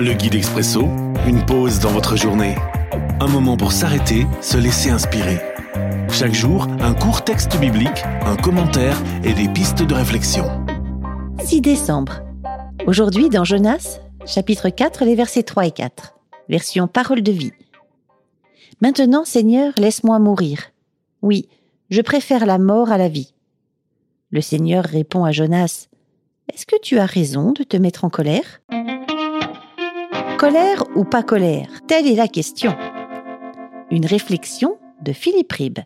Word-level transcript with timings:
Le 0.00 0.12
guide 0.12 0.36
expresso, 0.36 0.82
une 1.26 1.44
pause 1.44 1.80
dans 1.80 1.90
votre 1.90 2.14
journée. 2.14 2.54
Un 3.18 3.26
moment 3.26 3.56
pour 3.56 3.72
s'arrêter, 3.72 4.28
se 4.40 4.56
laisser 4.56 4.90
inspirer. 4.90 5.40
Chaque 6.08 6.34
jour, 6.34 6.68
un 6.78 6.94
court 6.94 7.24
texte 7.24 7.58
biblique, 7.58 8.04
un 8.24 8.36
commentaire 8.36 8.96
et 9.24 9.32
des 9.32 9.48
pistes 9.48 9.82
de 9.82 9.94
réflexion. 9.94 10.44
6 11.42 11.62
décembre. 11.62 12.20
Aujourd'hui 12.86 13.28
dans 13.28 13.42
Jonas, 13.42 13.98
chapitre 14.24 14.68
4, 14.68 15.04
les 15.04 15.16
versets 15.16 15.42
3 15.42 15.66
et 15.66 15.72
4. 15.72 16.14
Version 16.48 16.86
parole 16.86 17.24
de 17.24 17.32
vie. 17.32 17.52
Maintenant, 18.80 19.24
Seigneur, 19.24 19.72
laisse-moi 19.78 20.20
mourir. 20.20 20.60
Oui, 21.22 21.48
je 21.90 22.02
préfère 22.02 22.46
la 22.46 22.58
mort 22.58 22.92
à 22.92 22.98
la 22.98 23.08
vie. 23.08 23.34
Le 24.30 24.42
Seigneur 24.42 24.84
répond 24.84 25.24
à 25.24 25.32
Jonas, 25.32 25.88
Est-ce 26.54 26.66
que 26.66 26.80
tu 26.80 27.00
as 27.00 27.06
raison 27.06 27.50
de 27.50 27.64
te 27.64 27.76
mettre 27.76 28.04
en 28.04 28.10
colère? 28.10 28.60
Colère 30.38 30.84
ou 30.94 31.02
pas 31.02 31.24
colère? 31.24 31.66
Telle 31.88 32.06
est 32.06 32.14
la 32.14 32.28
question. 32.28 32.72
Une 33.90 34.06
réflexion 34.06 34.78
de 35.02 35.12
Philippe 35.12 35.50
Ribbe. 35.50 35.80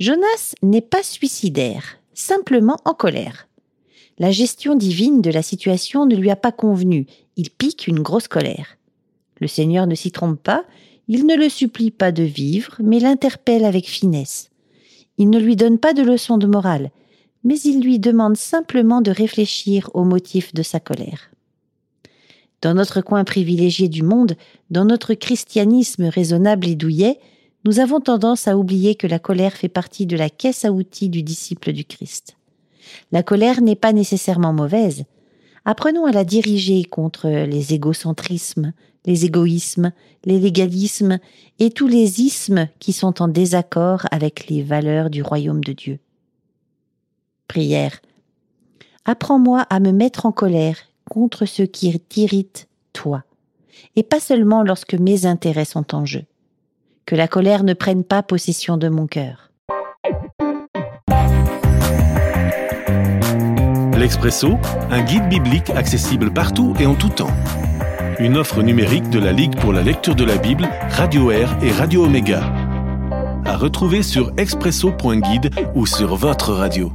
Jonas 0.00 0.54
n'est 0.62 0.80
pas 0.80 1.02
suicidaire, 1.02 1.98
simplement 2.14 2.78
en 2.86 2.94
colère. 2.94 3.48
La 4.18 4.30
gestion 4.30 4.74
divine 4.74 5.20
de 5.20 5.30
la 5.30 5.42
situation 5.42 6.06
ne 6.06 6.16
lui 6.16 6.30
a 6.30 6.36
pas 6.36 6.50
convenu, 6.50 7.04
il 7.36 7.50
pique 7.50 7.86
une 7.86 8.00
grosse 8.00 8.26
colère. 8.26 8.78
Le 9.38 9.48
Seigneur 9.48 9.86
ne 9.86 9.94
s'y 9.94 10.12
trompe 10.12 10.42
pas, 10.42 10.64
il 11.06 11.26
ne 11.26 11.36
le 11.36 11.50
supplie 11.50 11.90
pas 11.90 12.10
de 12.10 12.22
vivre, 12.22 12.76
mais 12.82 13.00
l'interpelle 13.00 13.66
avec 13.66 13.86
finesse. 13.86 14.48
Il 15.18 15.28
ne 15.28 15.38
lui 15.38 15.56
donne 15.56 15.78
pas 15.78 15.92
de 15.92 16.02
leçon 16.02 16.38
de 16.38 16.46
morale, 16.46 16.90
mais 17.44 17.60
il 17.60 17.82
lui 17.82 17.98
demande 17.98 18.38
simplement 18.38 19.02
de 19.02 19.10
réfléchir 19.10 19.90
au 19.92 20.04
motif 20.04 20.54
de 20.54 20.62
sa 20.62 20.80
colère. 20.80 21.31
Dans 22.62 22.74
notre 22.74 23.00
coin 23.00 23.24
privilégié 23.24 23.88
du 23.88 24.04
monde, 24.04 24.36
dans 24.70 24.84
notre 24.84 25.14
christianisme 25.14 26.04
raisonnable 26.04 26.68
et 26.68 26.76
douillet, 26.76 27.18
nous 27.64 27.80
avons 27.80 28.00
tendance 28.00 28.46
à 28.46 28.56
oublier 28.56 28.94
que 28.94 29.08
la 29.08 29.18
colère 29.18 29.54
fait 29.54 29.68
partie 29.68 30.06
de 30.06 30.16
la 30.16 30.30
caisse 30.30 30.64
à 30.64 30.72
outils 30.72 31.08
du 31.08 31.24
disciple 31.24 31.72
du 31.72 31.84
Christ. 31.84 32.36
La 33.10 33.24
colère 33.24 33.62
n'est 33.62 33.76
pas 33.76 33.92
nécessairement 33.92 34.52
mauvaise. 34.52 35.04
Apprenons 35.64 36.06
à 36.06 36.12
la 36.12 36.24
diriger 36.24 36.84
contre 36.84 37.28
les 37.28 37.74
égocentrismes, 37.74 38.72
les 39.06 39.24
égoïsmes, 39.24 39.92
les 40.24 40.38
légalismes 40.38 41.18
et 41.58 41.70
tous 41.70 41.88
les 41.88 42.20
ismes 42.20 42.68
qui 42.78 42.92
sont 42.92 43.22
en 43.22 43.28
désaccord 43.28 44.06
avec 44.12 44.48
les 44.48 44.62
valeurs 44.62 45.10
du 45.10 45.22
royaume 45.22 45.64
de 45.64 45.72
Dieu. 45.72 45.98
Prière. 47.48 48.00
Apprends-moi 49.04 49.62
à 49.68 49.80
me 49.80 49.90
mettre 49.90 50.26
en 50.26 50.32
colère 50.32 50.78
contre 51.12 51.44
ce 51.44 51.62
qui 51.62 52.00
t'irrite, 52.00 52.68
toi, 52.94 53.22
et 53.96 54.02
pas 54.02 54.18
seulement 54.18 54.62
lorsque 54.62 54.94
mes 54.94 55.26
intérêts 55.26 55.66
sont 55.66 55.94
en 55.94 56.06
jeu. 56.06 56.24
Que 57.04 57.14
la 57.14 57.28
colère 57.28 57.64
ne 57.64 57.74
prenne 57.74 58.02
pas 58.02 58.22
possession 58.22 58.78
de 58.78 58.88
mon 58.88 59.06
cœur. 59.06 59.50
L'Expresso, 63.98 64.56
un 64.90 65.02
guide 65.02 65.28
biblique 65.28 65.68
accessible 65.68 66.32
partout 66.32 66.72
et 66.80 66.86
en 66.86 66.94
tout 66.94 67.10
temps. 67.10 67.36
Une 68.18 68.38
offre 68.38 68.62
numérique 68.62 69.10
de 69.10 69.18
la 69.18 69.32
Ligue 69.32 69.60
pour 69.60 69.74
la 69.74 69.82
lecture 69.82 70.14
de 70.14 70.24
la 70.24 70.38
Bible, 70.38 70.66
Radio 70.88 71.30
Air 71.30 71.58
et 71.62 71.72
Radio 71.72 72.06
Omega. 72.06 72.50
À 73.44 73.58
retrouver 73.58 74.02
sur 74.02 74.32
expresso.guide 74.38 75.50
ou 75.74 75.84
sur 75.84 76.16
votre 76.16 76.54
radio. 76.54 76.90